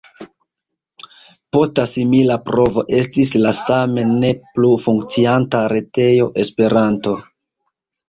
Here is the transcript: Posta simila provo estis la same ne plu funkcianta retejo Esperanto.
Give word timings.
Posta 1.57 1.85
simila 1.89 2.39
provo 2.47 2.85
estis 3.01 3.35
la 3.43 3.53
same 3.61 4.09
ne 4.17 4.35
plu 4.57 4.75
funkcianta 4.89 5.65
retejo 5.79 6.35
Esperanto. 6.49 7.19